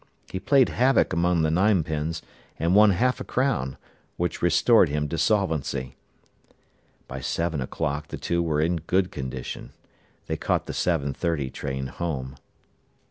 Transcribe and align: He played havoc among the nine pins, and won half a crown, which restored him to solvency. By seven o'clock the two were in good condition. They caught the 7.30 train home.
He 0.31 0.39
played 0.39 0.69
havoc 0.69 1.13
among 1.13 1.43
the 1.43 1.51
nine 1.51 1.83
pins, 1.83 2.23
and 2.57 2.73
won 2.73 2.89
half 2.89 3.19
a 3.21 3.23
crown, 3.23 3.77
which 4.17 4.41
restored 4.41 4.89
him 4.89 5.07
to 5.09 5.15
solvency. 5.19 5.95
By 7.07 7.19
seven 7.21 7.61
o'clock 7.61 8.07
the 8.07 8.17
two 8.17 8.41
were 8.41 8.59
in 8.59 8.77
good 8.77 9.11
condition. 9.11 9.73
They 10.25 10.37
caught 10.37 10.65
the 10.65 10.73
7.30 10.73 11.53
train 11.53 11.85
home. 11.85 12.35